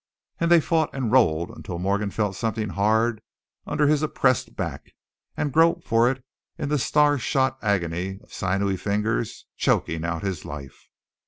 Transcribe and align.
And 0.39 0.49
they 0.49 0.59
fought 0.59 0.89
and 0.93 1.11
rolled 1.11 1.51
until 1.51 1.77
Morgan 1.77 2.09
felt 2.09 2.35
something 2.35 2.69
hard 2.69 3.21
under 3.67 3.85
his 3.85 4.01
oppressed 4.01 4.55
back, 4.55 4.95
and 5.37 5.53
groped 5.53 5.83
for 5.83 6.09
it 6.09 6.25
in 6.57 6.69
the 6.69 6.79
star 6.79 7.19
shot 7.19 7.59
agony 7.61 8.17
of 8.23 8.33
sinewy 8.33 8.77
fingers 8.77 9.45
choking 9.57 10.03
out 10.03 10.23
his 10.23 10.43
life. 10.43 10.89